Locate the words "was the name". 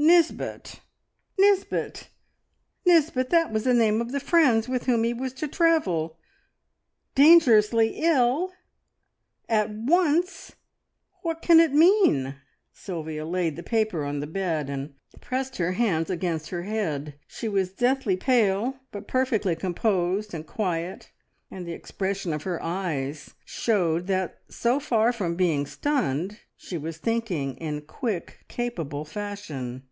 3.52-4.00